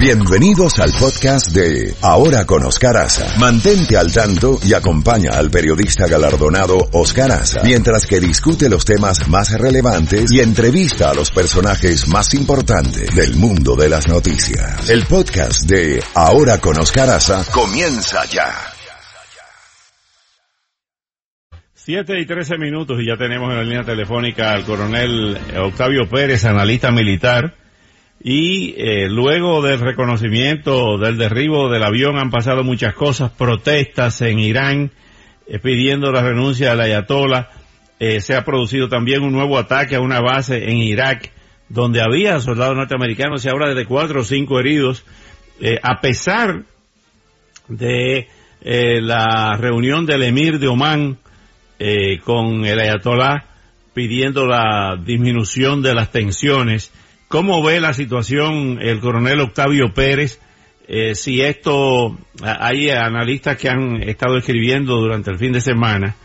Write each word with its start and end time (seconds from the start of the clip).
Bienvenidos 0.00 0.78
al 0.78 0.92
podcast 0.98 1.54
de 1.54 1.92
Ahora 2.00 2.46
con 2.46 2.64
Oscar 2.64 2.96
Aza. 2.96 3.38
Mantente 3.38 3.98
al 3.98 4.10
tanto 4.10 4.58
y 4.64 4.72
acompaña 4.72 5.32
al 5.34 5.50
periodista 5.50 6.08
galardonado 6.08 6.78
Oscar 6.92 7.30
Aza 7.30 7.60
mientras 7.64 8.06
que 8.06 8.18
discute 8.18 8.70
los 8.70 8.86
temas 8.86 9.28
más 9.28 9.52
relevantes 9.60 10.32
y 10.32 10.40
entrevista 10.40 11.10
a 11.10 11.14
los 11.14 11.30
personajes 11.30 12.08
más 12.08 12.32
importantes 12.32 13.14
del 13.14 13.36
mundo 13.36 13.76
de 13.76 13.90
las 13.90 14.08
noticias. 14.08 14.88
El 14.88 15.04
podcast 15.04 15.68
de 15.68 16.02
Ahora 16.14 16.58
con 16.62 16.80
Oscar 16.80 17.10
Aza 17.10 17.44
comienza 17.52 18.24
ya. 18.24 18.54
7 21.74 22.20
y 22.20 22.24
13 22.24 22.56
minutos 22.56 22.96
y 23.02 23.06
ya 23.06 23.18
tenemos 23.18 23.50
en 23.50 23.56
la 23.58 23.64
línea 23.64 23.84
telefónica 23.84 24.52
al 24.52 24.64
coronel 24.64 25.36
Octavio 25.58 26.08
Pérez, 26.08 26.46
analista 26.46 26.90
militar. 26.90 27.59
Y 28.22 28.74
eh, 28.76 29.08
luego 29.08 29.62
del 29.62 29.80
reconocimiento 29.80 30.98
del 30.98 31.16
derribo 31.16 31.70
del 31.70 31.82
avión 31.82 32.18
han 32.18 32.30
pasado 32.30 32.62
muchas 32.62 32.92
cosas, 32.92 33.30
protestas 33.30 34.20
en 34.20 34.38
Irán 34.38 34.90
eh, 35.46 35.58
pidiendo 35.58 36.12
la 36.12 36.22
renuncia 36.22 36.70
del 36.70 36.80
ayatollah. 36.80 37.48
Eh, 37.98 38.20
se 38.20 38.34
ha 38.34 38.44
producido 38.44 38.88
también 38.88 39.22
un 39.22 39.32
nuevo 39.32 39.58
ataque 39.58 39.96
a 39.96 40.00
una 40.00 40.20
base 40.20 40.70
en 40.70 40.76
Irak 40.76 41.30
donde 41.70 42.02
había 42.02 42.40
soldados 42.40 42.76
norteamericanos 42.76 43.44
y 43.44 43.48
ahora 43.48 43.72
de 43.72 43.86
cuatro 43.86 44.20
o 44.20 44.24
cinco 44.24 44.58
heridos. 44.58 45.04
a 45.82 46.00
pesar 46.00 46.62
de 47.68 48.28
la 48.62 49.56
reunión 49.56 50.04
del 50.04 50.24
emir 50.24 50.58
de 50.58 50.66
Omán 50.66 51.18
con 52.24 52.64
el 52.64 52.80
ayatollah 52.80 53.44
pidiendo 53.94 54.46
la 54.46 54.96
disminución 54.96 55.80
de 55.82 55.94
las 55.94 56.10
tensiones, 56.10 56.90
¿Cómo 57.30 57.62
ve 57.62 57.78
la 57.78 57.92
situación 57.92 58.80
el 58.82 58.98
coronel 58.98 59.38
Octavio 59.38 59.94
Pérez? 59.94 60.40
Eh, 60.88 61.14
si 61.14 61.42
esto, 61.42 62.18
hay 62.42 62.90
analistas 62.90 63.56
que 63.56 63.68
han 63.68 64.02
estado 64.02 64.36
escribiendo 64.36 64.96
durante 64.96 65.30
el 65.30 65.38
fin 65.38 65.52
de 65.52 65.60
semana 65.60 66.16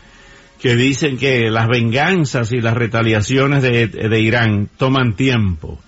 que 0.60 0.74
dicen 0.74 1.16
que 1.16 1.48
las 1.48 1.68
venganzas 1.68 2.52
y 2.52 2.60
las 2.60 2.74
retaliaciones 2.74 3.62
de, 3.62 4.20
Irán 4.20 4.68
toman 4.78 5.14
tiempo. 5.14 5.78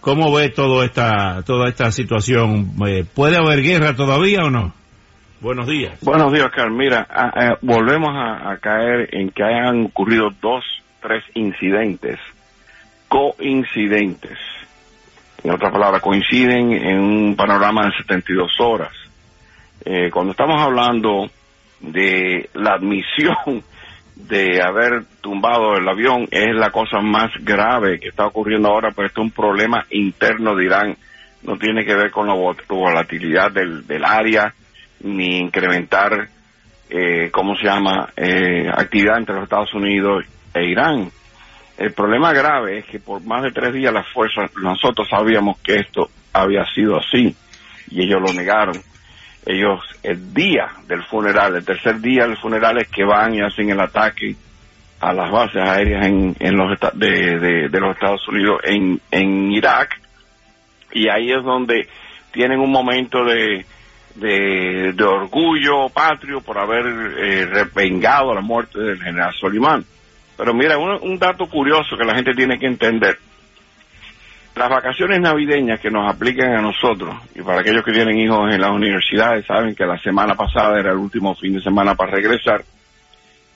¿Cómo 0.00 0.32
ve 0.32 0.50
todo 0.50 0.84
esta, 0.84 1.42
toda 1.42 1.68
esta 1.68 1.90
situación? 1.90 2.70
Eh, 2.86 3.04
¿Puede 3.12 3.38
haber 3.38 3.62
guerra 3.62 3.96
todavía 3.96 4.44
o 4.44 4.50
no? 4.50 4.72
Buenos 5.40 5.66
días. 5.66 5.98
Buenos 6.00 6.32
días, 6.32 6.46
Oscar. 6.46 6.70
Mira, 6.70 7.08
volvemos 7.60 8.10
a, 8.10 8.52
a, 8.52 8.58
caer 8.58 9.08
en 9.16 9.30
que 9.30 9.42
hayan 9.42 9.86
ocurrido 9.86 10.28
dos, 10.40 10.62
tres 11.02 11.24
incidentes, 11.34 12.20
coincidentes, 13.08 14.38
en 15.42 15.50
otras 15.50 15.72
palabras, 15.72 16.02
coinciden 16.02 16.72
en 16.72 16.98
un 16.98 17.36
panorama 17.36 17.86
de 17.86 17.96
72 18.02 18.52
horas. 18.60 18.92
Eh, 19.84 20.10
cuando 20.10 20.32
estamos 20.32 20.60
hablando 20.60 21.30
de 21.80 22.50
la 22.54 22.74
admisión 22.74 23.36
de 24.16 24.62
haber 24.62 25.04
tumbado 25.20 25.76
el 25.76 25.88
avión, 25.88 26.28
es 26.30 26.54
la 26.54 26.70
cosa 26.70 27.00
más 27.00 27.30
grave 27.40 27.98
que 27.98 28.08
está 28.08 28.26
ocurriendo 28.26 28.68
ahora, 28.68 28.90
pero 28.94 29.08
esto 29.08 29.22
es 29.22 29.26
un 29.26 29.32
problema 29.32 29.86
interno 29.90 30.54
de 30.54 30.64
Irán. 30.64 30.96
No 31.42 31.56
tiene 31.56 31.86
que 31.86 31.94
ver 31.94 32.10
con 32.10 32.26
la 32.26 32.34
volatilidad 32.68 33.50
del, 33.50 33.86
del 33.86 34.04
área, 34.04 34.52
ni 35.02 35.38
incrementar, 35.38 36.28
eh, 36.90 37.30
¿cómo 37.32 37.56
se 37.56 37.64
llama?, 37.64 38.10
eh, 38.14 38.68
actividad 38.68 39.16
entre 39.16 39.36
los 39.36 39.44
Estados 39.44 39.72
Unidos 39.72 40.26
e 40.52 40.66
Irán. 40.66 41.10
El 41.80 41.94
problema 41.94 42.34
grave 42.34 42.80
es 42.80 42.84
que 42.84 43.00
por 43.00 43.22
más 43.22 43.42
de 43.42 43.52
tres 43.52 43.72
días 43.72 43.90
las 43.90 44.06
fuerzas, 44.08 44.50
nosotros 44.56 45.08
sabíamos 45.08 45.58
que 45.60 45.76
esto 45.76 46.10
había 46.30 46.62
sido 46.74 46.98
así 46.98 47.34
y 47.90 48.02
ellos 48.02 48.20
lo 48.20 48.34
negaron. 48.34 48.76
Ellos, 49.46 49.80
el 50.02 50.34
día 50.34 50.68
del 50.86 51.02
funeral, 51.04 51.56
el 51.56 51.64
tercer 51.64 51.98
día 51.98 52.26
del 52.26 52.36
funeral 52.36 52.76
es 52.76 52.88
que 52.88 53.02
van 53.02 53.34
y 53.34 53.40
hacen 53.40 53.70
el 53.70 53.80
ataque 53.80 54.36
a 55.00 55.14
las 55.14 55.30
bases 55.30 55.66
aéreas 55.66 56.04
en, 56.04 56.54
los, 56.54 56.78
de, 56.92 57.70
los 57.72 57.94
Estados 57.94 58.28
Unidos 58.28 58.60
en, 58.64 59.00
en 59.10 59.50
Irak 59.50 59.98
y 60.92 61.08
ahí 61.08 61.32
es 61.32 61.42
donde 61.42 61.88
tienen 62.30 62.60
un 62.60 62.70
momento 62.70 63.24
de, 63.24 63.64
de, 64.16 65.02
orgullo 65.02 65.88
patrio 65.88 66.42
por 66.42 66.58
haber 66.58 66.84
eh, 66.86 67.46
revengado 67.46 68.34
la 68.34 68.42
muerte 68.42 68.78
del 68.78 69.02
general 69.02 69.32
Solimán. 69.32 69.82
Pero 70.40 70.54
mira, 70.54 70.78
un, 70.78 71.18
dato 71.18 71.46
curioso 71.50 71.98
que 71.98 72.04
la 72.04 72.14
gente 72.14 72.32
tiene 72.32 72.58
que 72.58 72.64
entender. 72.64 73.18
Las 74.56 74.70
vacaciones 74.70 75.20
navideñas 75.20 75.78
que 75.80 75.90
nos 75.90 76.10
aplican 76.10 76.54
a 76.54 76.62
nosotros, 76.62 77.14
y 77.34 77.42
para 77.42 77.60
aquellos 77.60 77.84
que 77.84 77.92
tienen 77.92 78.18
hijos 78.18 78.50
en 78.50 78.58
las 78.58 78.70
universidades, 78.70 79.44
saben 79.44 79.74
que 79.74 79.84
la 79.84 79.98
semana 79.98 80.34
pasada 80.36 80.80
era 80.80 80.92
el 80.92 80.96
último 80.96 81.34
fin 81.34 81.52
de 81.52 81.60
semana 81.60 81.94
para 81.94 82.12
regresar, 82.12 82.64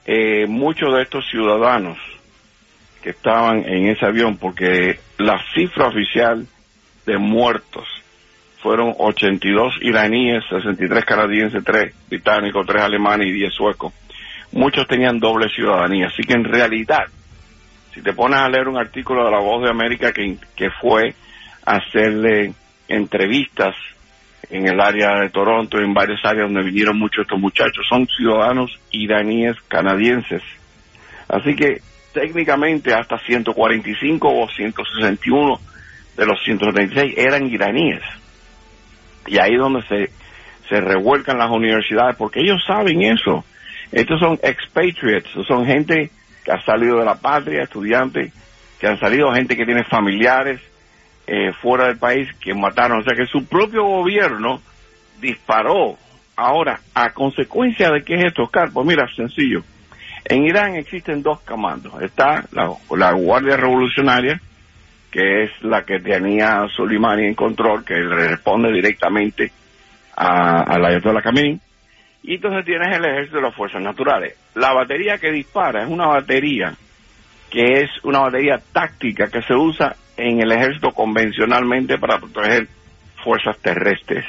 eh, 0.05 0.47
muchos 0.47 0.95
de 0.95 1.05
estos 1.05 1.25
ciudadanos 1.31 1.97
que 3.03 3.11
estaban 3.11 3.67
en 3.67 3.87
ese 3.89 4.05
avión, 4.05 4.37
porque 4.37 5.01
la 5.17 5.41
cifra 5.55 5.87
oficial 5.87 6.47
de 7.07 7.17
muertos 7.17 7.89
fueron 8.63 8.93
82 8.99 9.79
iraníes, 9.81 10.45
63 10.51 11.03
canadienses, 11.07 11.65
3 11.65 11.95
británicos, 12.11 12.67
3 12.67 12.83
alemanes 12.83 13.29
y 13.29 13.33
10 13.33 13.55
suecos 13.55 13.95
muchos 14.55 14.87
tenían 14.87 15.19
doble 15.19 15.49
ciudadanía. 15.49 16.07
Así 16.07 16.23
que 16.23 16.35
en 16.35 16.45
realidad, 16.45 17.05
si 17.93 18.01
te 18.01 18.13
pones 18.13 18.39
a 18.39 18.49
leer 18.49 18.69
un 18.69 18.79
artículo 18.79 19.25
de 19.25 19.31
La 19.31 19.41
Voz 19.41 19.63
de 19.63 19.71
América 19.71 20.13
que, 20.13 20.37
que 20.57 20.71
fue 20.81 21.15
hacerle 21.67 22.55
entrevistas 22.89 23.75
en 24.51 24.69
el 24.69 24.81
área 24.81 25.21
de 25.21 25.31
Toronto, 25.31 25.79
en 25.79 25.93
varias 25.93 26.25
áreas 26.25 26.47
donde 26.47 26.63
vinieron 26.63 26.99
muchos 26.99 27.23
estos 27.23 27.41
muchachos, 27.41 27.85
son 27.89 28.07
ciudadanos 28.07 28.71
iraníes 28.91 29.57
canadienses. 29.69 30.43
Así 31.29 31.57
que 31.57 31.81
técnicamente 32.13 32.95
hasta 32.95 33.19
145 33.19 34.29
o 34.29 34.49
161 34.49 35.61
de 36.17 36.27
los 36.27 36.43
136 36.45 37.15
eran 37.17 37.47
iraníes. 37.47 38.03
Y 39.27 39.39
ahí 39.39 39.55
es 39.55 39.59
donde 39.59 39.83
se, 39.83 40.11
se 40.69 40.81
revuelcan 40.81 41.39
las 41.39 41.51
universidades, 41.51 42.15
porque 42.17 42.41
ellos 42.41 42.63
saben 42.67 43.03
eso. 43.03 43.45
Estos 43.93 44.19
son 44.21 44.39
expatriates, 44.43 45.31
son 45.47 45.67
gente 45.67 46.11
que 46.45 46.53
ha 46.53 46.61
salido 46.65 46.99
de 46.99 47.05
la 47.05 47.15
patria, 47.15 47.63
estudiantes, 47.63 48.33
que 48.79 48.87
han 48.87 48.99
salido, 48.99 49.33
gente 49.33 49.57
que 49.57 49.65
tiene 49.65 49.85
familiares 49.85 50.61
eh, 51.27 51.53
fuera 51.63 51.87
del 51.87 51.99
país 51.99 52.29
que 52.41 52.55
mataron. 52.55 53.01
O 53.01 53.03
sea 53.03 53.15
que 53.17 53.27
su 53.27 53.47
propio 53.47 53.85
gobierno 53.85 54.61
disparó. 55.21 55.97
Ahora, 56.37 56.81
¿a 56.95 57.11
consecuencia 57.11 57.91
de 57.91 58.03
qué 58.03 58.15
es 58.15 58.25
esto, 58.27 58.43
Oscar? 58.43 58.71
Pues 58.73 58.87
mira, 58.87 59.07
sencillo. 59.15 59.63
En 60.25 60.45
Irán 60.45 60.75
existen 60.75 61.23
dos 61.23 61.41
comandos. 61.41 62.03
Está 62.03 62.45
la, 62.53 63.13
Guardia 63.13 63.57
Revolucionaria, 63.57 64.41
que 65.11 65.45
es 65.45 65.51
la 65.63 65.85
que 65.85 66.01
tenía 66.01 66.67
Soleimani 66.75 67.27
en 67.27 67.35
control, 67.35 67.85
que 67.85 67.95
le 67.95 68.29
responde 68.29 68.73
directamente 68.73 69.53
a, 70.17 70.63
a 70.63 70.79
la 70.79 70.89
Ayatollah 70.89 71.23
Khamenei 71.23 71.61
y 72.27 72.37
entonces 72.37 72.65
tienes 72.65 72.97
el 72.97 73.05
ejército 73.05 73.37
de 73.37 73.43
las 73.43 73.55
fuerzas 73.55 73.83
naturales. 73.83 74.35
La 74.55 74.73
batería 74.73 75.19
que 75.19 75.31
dispara 75.31 75.85
es 75.85 75.91
una 75.91 76.07
batería 76.07 76.75
que 77.51 77.83
es 77.83 77.91
una 78.03 78.21
batería 78.21 78.61
táctica 78.73 79.29
que 79.29 79.43
se 79.43 79.55
usa 79.55 79.95
en 80.17 80.41
el 80.41 80.51
ejército 80.51 80.91
convencionalmente 80.91 81.99
para 81.99 82.19
proteger 82.19 82.67
fuerzas 83.23 83.59
terrestres. 83.59 84.25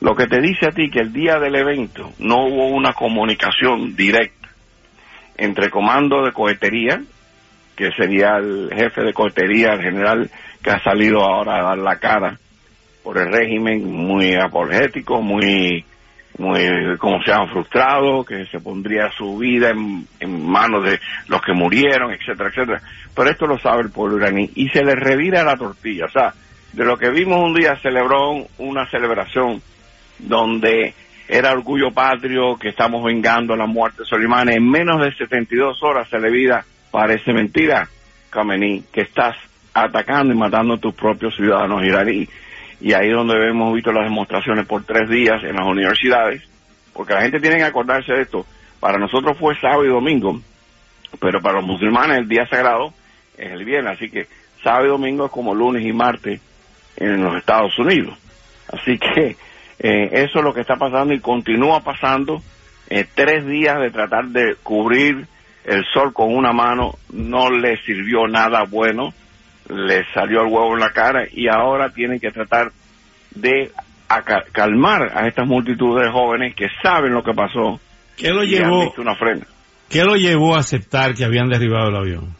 Lo 0.00 0.14
que 0.16 0.26
te 0.26 0.40
dice 0.40 0.66
a 0.66 0.72
ti 0.72 0.90
que 0.90 1.00
el 1.00 1.12
día 1.12 1.38
del 1.38 1.54
evento 1.54 2.12
no 2.18 2.44
hubo 2.44 2.66
una 2.66 2.92
comunicación 2.92 3.94
directa 3.94 4.48
entre 5.38 5.70
comando 5.70 6.24
de 6.24 6.32
cohetería, 6.32 7.00
que 7.76 7.92
sería 7.92 8.36
el 8.36 8.70
jefe 8.74 9.02
de 9.02 9.12
cohetería, 9.12 9.74
el 9.74 9.82
general 9.82 10.30
que 10.62 10.70
ha 10.70 10.82
salido 10.82 11.22
ahora 11.22 11.60
a 11.60 11.68
dar 11.68 11.78
la 11.78 11.98
cara 11.98 12.38
por 13.02 13.16
el 13.18 13.32
régimen, 13.32 13.84
muy 13.84 14.34
apologético, 14.34 15.22
muy 15.22 15.84
como 16.36 17.22
se 17.22 17.32
han 17.32 17.48
frustrado, 17.48 18.24
que 18.24 18.46
se 18.46 18.60
pondría 18.60 19.10
su 19.16 19.38
vida 19.38 19.70
en, 19.70 20.06
manos 20.46 20.84
de 20.84 21.00
los 21.28 21.40
que 21.40 21.54
murieron, 21.54 22.12
etcétera, 22.12 22.50
etcétera. 22.50 22.82
Pero 23.14 23.30
esto 23.30 23.46
lo 23.46 23.58
sabe 23.58 23.82
el 23.82 23.90
pueblo 23.90 24.18
iraní 24.18 24.50
y 24.54 24.68
se 24.68 24.84
le 24.84 24.94
revira 24.94 25.42
la 25.42 25.56
tortilla. 25.56 26.04
O 26.06 26.10
sea, 26.10 26.34
de 26.72 26.84
lo 26.84 26.96
que 26.98 27.10
vimos 27.10 27.42
un 27.42 27.54
día 27.54 27.78
celebró 27.80 28.46
una 28.58 28.88
celebración 28.90 29.62
donde 30.18 30.94
era 31.28 31.52
orgullo 31.52 31.90
patrio, 31.92 32.56
que 32.56 32.68
estamos 32.68 33.02
vengando 33.02 33.56
la 33.56 33.66
muerte 33.66 34.02
de 34.02 34.08
Soleimán. 34.08 34.50
En 34.50 34.68
menos 34.68 35.00
de 35.00 35.12
72 35.16 35.82
horas 35.82 36.08
se 36.08 36.18
le 36.18 36.30
vida, 36.30 36.64
parece 36.90 37.32
mentira, 37.32 37.88
Khamenei, 38.30 38.84
que 38.92 39.02
estás 39.02 39.34
atacando 39.72 40.32
y 40.32 40.36
matando 40.36 40.74
a 40.74 40.78
tus 40.78 40.94
propios 40.94 41.34
ciudadanos 41.34 41.82
iraníes 41.82 42.28
y 42.80 42.92
ahí 42.92 43.08
es 43.08 43.14
donde 43.14 43.34
hemos 43.48 43.74
visto 43.74 43.92
las 43.92 44.04
demostraciones 44.04 44.66
por 44.66 44.84
tres 44.84 45.08
días 45.08 45.42
en 45.42 45.56
las 45.56 45.66
universidades, 45.66 46.42
porque 46.92 47.14
la 47.14 47.22
gente 47.22 47.40
tiene 47.40 47.56
que 47.56 47.64
acordarse 47.64 48.12
de 48.12 48.22
esto. 48.22 48.46
Para 48.80 48.98
nosotros 48.98 49.36
fue 49.38 49.58
sábado 49.60 49.84
y 49.84 49.88
domingo, 49.88 50.40
pero 51.20 51.40
para 51.40 51.56
los 51.56 51.66
musulmanes 51.66 52.18
el 52.18 52.28
día 52.28 52.46
sagrado 52.46 52.92
es 53.36 53.50
el 53.50 53.64
viernes, 53.64 53.94
así 53.94 54.10
que 54.10 54.26
sábado 54.62 54.86
y 54.86 54.88
domingo 54.90 55.26
es 55.26 55.32
como 55.32 55.54
lunes 55.54 55.84
y 55.84 55.92
martes 55.92 56.40
en 56.96 57.22
los 57.22 57.36
Estados 57.36 57.78
Unidos. 57.78 58.16
Así 58.72 58.98
que 58.98 59.36
eh, 59.78 60.08
eso 60.12 60.38
es 60.38 60.44
lo 60.44 60.54
que 60.54 60.60
está 60.60 60.76
pasando 60.76 61.14
y 61.14 61.20
continúa 61.20 61.80
pasando. 61.80 62.42
Eh, 62.88 63.06
tres 63.14 63.46
días 63.46 63.80
de 63.80 63.90
tratar 63.90 64.26
de 64.26 64.56
cubrir 64.62 65.26
el 65.64 65.84
sol 65.92 66.12
con 66.12 66.34
una 66.34 66.52
mano 66.52 66.94
no 67.12 67.50
le 67.50 67.76
sirvió 67.78 68.28
nada 68.28 68.64
bueno, 68.68 69.12
le 69.68 70.04
salió 70.12 70.42
el 70.42 70.52
huevo 70.52 70.74
en 70.74 70.80
la 70.80 70.90
cara 70.90 71.26
y 71.30 71.48
ahora 71.48 71.90
tienen 71.90 72.20
que 72.20 72.30
tratar 72.30 72.70
de 73.34 73.70
calmar 74.52 75.12
a 75.14 75.26
estas 75.26 75.46
multitudes 75.46 76.06
de 76.06 76.12
jóvenes 76.12 76.54
que 76.54 76.66
saben 76.82 77.12
lo 77.12 77.22
que 77.22 77.34
pasó. 77.34 77.80
¿Qué 78.16 78.30
lo 78.30 78.44
llevó? 78.44 78.92
Una 78.98 79.14
frena. 79.14 79.46
¿Qué 79.88 80.04
lo 80.04 80.14
llevó 80.14 80.56
a 80.56 80.60
aceptar 80.60 81.14
que 81.14 81.24
habían 81.24 81.48
derribado 81.48 81.88
el 81.88 81.96
avión? 81.96 82.36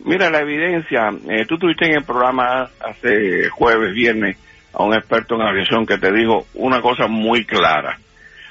Mira, 0.00 0.28
la 0.30 0.40
evidencia, 0.40 1.10
eh, 1.30 1.46
tú 1.46 1.56
tuviste 1.56 1.86
en 1.86 1.96
el 1.96 2.04
programa 2.04 2.68
hace 2.80 3.48
jueves, 3.48 3.94
viernes, 3.94 4.36
a 4.72 4.82
un 4.82 4.94
experto 4.94 5.36
en 5.36 5.42
aviación 5.42 5.86
que 5.86 5.98
te 5.98 6.12
dijo 6.12 6.46
una 6.54 6.80
cosa 6.80 7.06
muy 7.06 7.44
clara. 7.44 7.98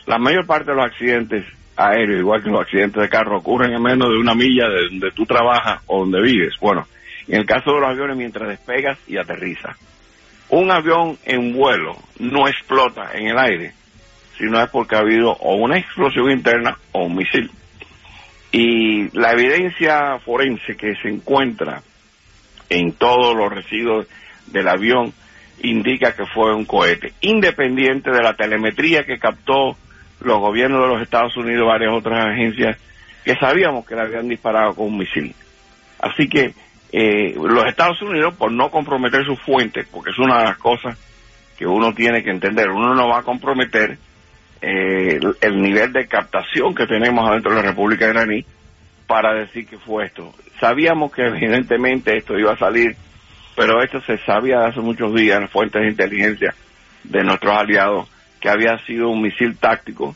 La 0.06 0.18
mayor 0.18 0.46
parte 0.48 0.72
de 0.72 0.78
los 0.78 0.86
accidentes 0.86 1.46
aéreos, 1.76 2.22
igual 2.22 2.42
que 2.42 2.50
los 2.50 2.62
accidentes 2.62 3.02
de 3.02 3.10
carro, 3.10 3.38
ocurren 3.38 3.74
en 3.74 3.84
menos 3.84 4.10
de 4.10 4.18
una 4.18 4.34
milla 4.34 4.68
de 4.68 4.88
donde 4.90 5.12
tú 5.12 5.26
trabajas 5.26 5.82
o 5.88 6.00
donde 6.00 6.22
vives. 6.22 6.56
Bueno, 6.60 6.88
en 7.28 7.40
el 7.40 7.46
caso 7.46 7.74
de 7.74 7.80
los 7.80 7.90
aviones, 7.90 8.18
mientras 8.18 8.50
despegas 8.50 8.98
y 9.08 9.18
aterrizas. 9.18 9.78
Un 10.50 10.72
avión 10.72 11.18
en 11.26 11.54
vuelo 11.54 11.98
no 12.20 12.48
explota 12.48 13.12
en 13.14 13.28
el 13.28 13.38
aire, 13.38 13.74
sino 14.38 14.62
es 14.62 14.70
porque 14.70 14.96
ha 14.96 15.00
habido 15.00 15.32
o 15.32 15.56
una 15.56 15.78
explosión 15.78 16.30
interna 16.32 16.78
o 16.92 17.06
un 17.06 17.16
misil. 17.16 17.50
Y 18.52 19.10
la 19.18 19.32
evidencia 19.32 20.20
forense 20.20 20.76
que 20.76 20.96
se 21.02 21.10
encuentra 21.10 21.82
en 22.70 22.92
todos 22.94 23.36
los 23.36 23.52
residuos 23.52 24.08
del 24.48 24.68
avión 24.68 25.14
indica 25.62 26.16
que 26.16 26.26
fue 26.26 26.54
un 26.54 26.66
cohete, 26.66 27.14
independiente 27.22 28.12
de 28.12 28.22
la 28.22 28.36
telemetría 28.36 29.06
que 29.06 29.18
captó 29.18 29.78
los 30.20 30.40
gobiernos 30.40 30.82
de 30.82 30.88
los 30.94 31.02
Estados 31.02 31.36
Unidos, 31.38 31.68
varias 31.68 31.94
otras 31.94 32.28
agencias, 32.28 32.78
que 33.24 33.36
sabíamos 33.36 33.86
que 33.86 33.96
le 33.96 34.02
habían 34.02 34.28
disparado 34.28 34.76
con 34.76 34.88
un 34.88 34.98
misil. 34.98 35.34
Así 36.00 36.28
que 36.28 36.54
eh, 36.96 37.34
los 37.36 37.66
Estados 37.66 38.00
Unidos, 38.04 38.36
por 38.36 38.52
no 38.52 38.70
comprometer 38.70 39.26
sus 39.26 39.42
fuentes, 39.42 39.88
porque 39.92 40.12
es 40.12 40.20
una 40.20 40.38
de 40.38 40.44
las 40.46 40.58
cosas 40.60 40.96
que 41.58 41.66
uno 41.66 41.92
tiene 41.96 42.24
que 42.24 42.30
entender, 42.30 42.70
uno 42.70 42.94
no 42.94 43.08
va 43.08 43.20
a 43.20 43.24
comprometer 43.24 43.98
eh, 44.62 45.20
el, 45.42 45.60
nivel 45.60 45.92
de 45.92 46.08
captación 46.08 46.76
que 46.76 46.86
tenemos 46.86 47.28
adentro 47.28 47.50
de 47.56 47.64
la 47.64 47.70
República 47.70 48.08
iraní 48.08 48.46
para 49.08 49.34
decir 49.34 49.66
que 49.66 49.80
fue 49.80 50.06
esto. 50.06 50.36
Sabíamos 50.60 51.12
que 51.12 51.24
evidentemente 51.24 52.16
esto 52.16 52.38
iba 52.38 52.54
a 52.54 52.58
salir, 52.60 52.96
pero 53.56 53.82
esto 53.82 54.00
se 54.02 54.20
sabía 54.20 54.60
hace 54.60 54.80
muchos 54.80 55.16
días 55.16 55.42
en 55.42 55.50
fuentes 55.50 55.82
de 55.82 55.90
inteligencia 55.90 56.54
de 57.04 57.24
nuestros 57.24 57.58
aliados 57.58 58.08
que 58.40 58.50
había 58.50 58.78
sido 58.86 59.10
un 59.10 59.24
misil 59.24 59.58
táctico, 59.58 60.16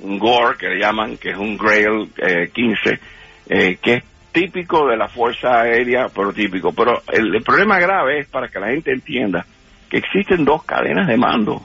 un 0.00 0.18
Gore 0.18 0.58
que 0.58 0.68
le 0.68 0.78
llaman, 0.78 1.16
que 1.16 1.30
es 1.30 1.38
un 1.38 1.56
Grail 1.56 2.10
15, 2.52 3.00
eh, 3.48 3.78
que 3.80 4.02
típico 4.38 4.86
de 4.86 4.96
la 4.96 5.08
Fuerza 5.08 5.62
Aérea, 5.62 6.06
pero 6.14 6.32
típico. 6.32 6.72
Pero 6.72 7.02
el, 7.12 7.42
problema 7.42 7.78
grave 7.78 8.20
es 8.20 8.28
para 8.28 8.48
que 8.48 8.60
la 8.60 8.68
gente 8.68 8.92
entienda 8.92 9.44
que 9.90 9.98
existen 9.98 10.44
dos 10.44 10.64
cadenas 10.64 11.08
de 11.08 11.16
mando. 11.16 11.62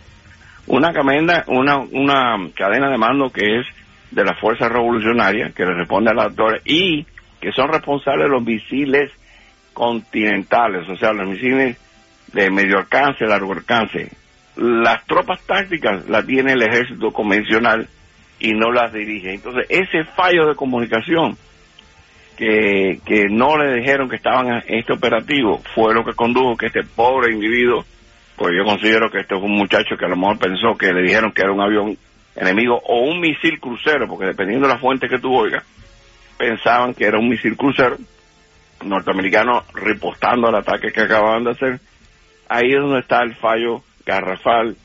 Una 0.66 0.92
cadena, 0.92 1.44
una, 1.48 1.78
una 1.78 2.50
cadena 2.56 2.90
de 2.90 2.98
mando 2.98 3.30
que 3.30 3.60
es 3.60 3.68
de 4.10 4.24
la 4.24 4.36
Fuerza 4.36 4.70
Revolucionaria, 4.70 5.52
que 5.56 5.66
le 5.66 5.74
responde 5.76 6.12
a 6.12 6.14
las 6.14 6.28
actores, 6.28 6.62
y 6.66 7.06
que 7.40 7.52
son 7.52 7.68
responsables 7.68 8.26
de 8.26 8.32
los 8.32 8.44
misiles 8.44 9.12
continentales, 9.74 10.88
o 10.90 10.96
sea, 10.96 11.12
los 11.14 11.28
misiles 11.28 11.78
de 12.32 12.50
medio 12.50 12.78
alcance, 12.78 13.26
largo 13.26 13.54
alcance, 13.54 14.10
las 14.56 15.04
tropas 15.06 15.42
tácticas 15.46 16.08
las 16.08 16.26
tiene 16.26 16.54
el 16.54 16.62
ejército 16.62 17.12
convencional 17.12 17.88
y 18.40 18.52
no 18.52 18.72
las 18.72 18.94
dirige. 18.94 19.34
Entonces, 19.34 19.66
ese 19.70 20.06
fallo 20.16 20.48
de 20.48 20.56
comunicación 20.56 21.38
que, 22.38 23.00
que 23.06 23.26
no 23.30 23.58
le 23.58 23.76
dijeron 23.76 24.10
que 24.10 24.16
estaban 24.16 24.48
en 24.48 24.80
este 24.80 24.94
operativo 24.94 25.62
fue 25.76 25.94
lo 25.94 26.04
que 26.04 26.14
condujo 26.14 26.58
que 26.58 26.68
este 26.68 26.84
pobre 26.84 27.34
individuo, 27.34 27.86
pues 28.36 28.54
yo 28.58 28.64
considero 28.64 29.10
que 29.10 29.22
este 29.22 29.36
es 29.36 29.42
un 29.42 29.56
muchacho 29.56 29.96
que 29.98 30.06
a 30.06 30.10
lo 30.10 30.16
mejor 30.16 30.40
pensó 30.40 30.78
que 30.78 30.92
le 30.92 31.02
dijeron 31.02 31.32
que 31.32 31.42
era 31.42 31.52
un 31.52 31.62
avión 31.62 31.98
enemigo 32.36 32.82
o 32.86 33.02
un 33.02 33.20
misil 33.20 33.60
crucero, 33.60 34.08
porque 34.08 34.26
dependiendo 34.26 34.68
de 34.68 34.74
la 34.74 34.80
fuente 34.80 35.08
que 35.08 35.20
tú 35.20 35.34
oigas, 35.34 35.64
pensaban 36.38 36.94
que 36.94 37.06
era 37.06 37.20
un 37.20 37.30
misil 37.30 37.56
crucero 37.56 37.98
norteamericano 38.84 39.64
repostando 39.74 40.48
al 40.48 40.56
ataque 40.56 40.92
que 40.92 41.02
acababan 41.02 41.44
de 41.44 41.52
hacer. 41.52 41.80
Ahí 42.50 42.72
es 42.72 42.80
donde 42.80 43.00
está 43.00 43.22
el 43.22 43.36
fallo 43.36 43.82
garrafal 44.06 44.76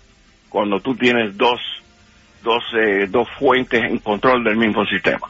cuando 0.49 0.81
tú 0.81 0.95
tienes 0.95 1.37
dos, 1.37 1.61
dos, 2.43 2.63
eh, 2.75 3.07
dos 3.09 3.29
fuentes 3.39 3.83
en 3.83 3.99
control 3.99 4.45
del 4.45 4.57
mismo 4.57 4.85
sistema. 4.87 5.29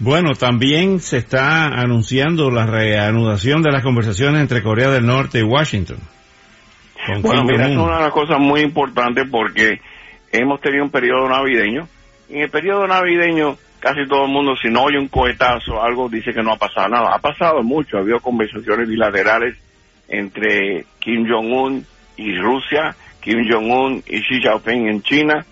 Bueno, 0.00 0.34
también 0.34 1.00
se 1.00 1.16
está 1.16 1.66
anunciando 1.66 2.50
la 2.50 2.66
reanudación 2.66 3.62
de 3.62 3.72
las 3.72 3.82
conversaciones 3.82 4.40
entre 4.40 4.62
Corea 4.62 4.90
del 4.90 5.04
Norte 5.04 5.40
y 5.40 5.42
Washington. 5.42 5.98
Bueno, 7.20 7.44
mira, 7.44 7.68
es 7.68 7.76
una 7.76 7.96
de 7.96 8.02
las 8.04 8.12
cosas 8.12 8.38
muy 8.38 8.60
importantes 8.60 9.26
porque 9.30 9.80
hemos 10.30 10.60
tenido 10.60 10.84
un 10.84 10.90
periodo 10.90 11.28
navideño. 11.28 11.88
En 12.28 12.42
el 12.42 12.50
periodo 12.50 12.86
navideño, 12.86 13.56
casi 13.80 14.06
todo 14.06 14.26
el 14.26 14.30
mundo, 14.30 14.54
si 14.56 14.68
no 14.68 14.84
oye 14.84 14.98
un 14.98 15.08
cohetazo, 15.08 15.82
algo 15.82 16.08
dice 16.08 16.32
que 16.32 16.42
no 16.42 16.52
ha 16.52 16.58
pasado 16.58 16.88
nada. 16.88 17.14
Ha 17.14 17.18
pasado 17.18 17.62
mucho, 17.62 17.96
ha 17.96 18.00
habido 18.00 18.20
conversaciones 18.20 18.88
bilaterales 18.88 19.56
entre 20.06 20.84
Kim 21.00 21.26
Jong-un 21.28 21.84
y 22.16 22.36
Rusia, 22.36 22.94
Kim 23.20 23.38
Jong-un 23.50 24.02
y 24.06 24.20
Xi 24.20 24.40
Jinping 24.42 24.88
en 24.88 25.02
China, 25.02 25.44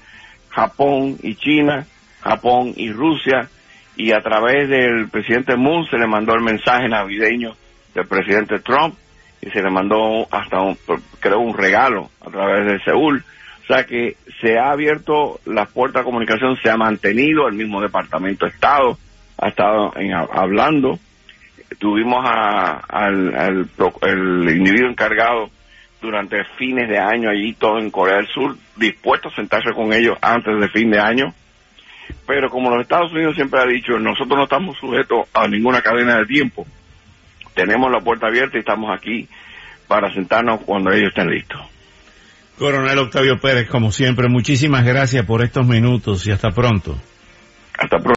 Japón 0.51 1.17
y 1.23 1.35
China, 1.35 1.87
Japón 2.21 2.75
y 2.77 2.93
Rusia, 2.93 3.49
y 3.97 4.13
a 4.13 4.21
través 4.21 4.69
del 4.69 5.09
presidente 5.09 5.57
Moon 5.57 5.87
se 5.87 5.99
le 5.99 6.07
mandó 6.07 6.35
el 6.35 6.43
mensaje 6.43 6.89
navideño 6.89 7.55
del 7.95 8.07
presidente 8.07 8.59
Trump 8.61 8.95
y 9.41 9.51
se 9.51 9.63
le 9.63 9.71
mandó 9.71 10.27
hasta 10.31 10.61
un, 10.61 10.77
creo 11.21 11.41
un 11.41 11.57
regalo 11.57 12.11
a 12.21 12.31
través 12.31 12.73
de 12.73 12.81
Seúl. 12.85 13.25
O 13.65 13.67
sea 13.67 13.85
que 13.85 14.17
se 14.41 14.59
ha 14.59 14.71
abierto 14.71 15.41
la 15.47 15.67
puerta 15.67 16.01
de 16.01 16.05
comunicación, 16.05 16.57
se 16.63 16.71
ha 16.71 16.77
mantenido, 16.77 17.49
el 17.49 17.55
mismo 17.55 17.81
Departamento 17.81 18.47
de 18.47 18.53
Estado 18.53 18.99
ha 19.39 19.49
estado 19.49 19.93
hablando. 20.33 20.99
Tuvimos 21.79 22.25
al, 22.25 23.35
al 23.35 23.69
el 24.03 24.57
individuo 24.57 24.89
encargado 24.89 25.51
durante 26.01 26.45
fines 26.59 26.89
de 26.89 26.99
año 26.99 27.29
allí 27.29 27.55
todo 27.55 27.79
en 27.79 27.91
Corea 27.91 28.17
del 28.17 28.29
Sur, 28.29 28.57
dispuesto 28.77 29.29
a 29.29 29.35
sentarse 29.35 29.73
con 29.73 29.93
ellos 29.93 30.17
antes 30.21 30.59
de 30.59 30.69
fin 30.69 30.91
de 30.91 31.01
año. 31.01 31.35
Pero 32.27 32.51
como 32.51 32.71
los 32.71 32.83
Estados 32.83 33.13
Unidos 33.13 33.37
siempre 33.37 33.61
ha 33.61 33.67
dicho, 33.67 33.99
nosotros 33.99 34.37
no 34.37 34.45
estamos 34.45 34.77
sujetos 34.79 35.29
a 35.33 35.47
ninguna 35.47 35.81
cadena 35.81 36.19
de 36.19 36.27
tiempo. 36.27 36.67
Tenemos 37.55 37.91
la 37.91 38.01
puerta 38.01 38.27
abierta 38.27 38.57
y 38.57 38.61
estamos 38.61 38.91
aquí 38.97 39.29
para 39.87 40.13
sentarnos 40.13 40.61
cuando 40.63 40.93
ellos 40.93 41.09
estén 41.09 41.31
listos. 41.31 41.61
Coronel 42.59 42.99
Octavio 42.99 43.39
Pérez, 43.39 43.69
como 43.69 43.93
siempre, 43.93 44.29
muchísimas 44.29 44.85
gracias 44.85 45.25
por 45.27 45.43
estos 45.43 45.67
minutos 45.67 46.27
y 46.27 46.33
hasta 46.33 46.51
pronto. 46.51 46.97
Hasta 47.79 47.99
pronto. 47.99 48.15